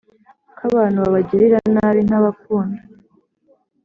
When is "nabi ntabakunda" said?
1.73-2.79